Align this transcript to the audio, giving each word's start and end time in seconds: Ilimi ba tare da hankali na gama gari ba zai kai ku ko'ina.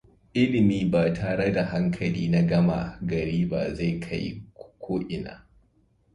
Ilimi 0.43 0.85
ba 0.85 1.13
tare 1.13 1.51
da 1.51 1.63
hankali 1.65 2.27
na 2.29 2.41
gama 2.41 2.99
gari 3.01 3.45
ba 3.51 3.61
zai 3.75 3.93
kai 3.99 4.29
ku 4.55 4.65
ko'ina. 4.83 5.33